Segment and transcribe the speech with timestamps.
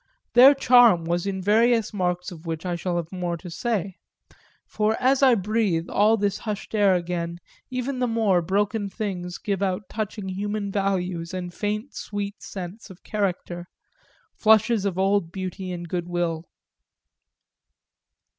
[0.33, 3.99] Their charm was in various marks of which I shall have more to say
[4.65, 7.37] for as I breathe all this hushed air again
[7.69, 13.03] even the more broken things give out touching human values and faint sweet scents of
[13.03, 13.67] character,
[14.33, 16.49] flushes of old beauty and good will.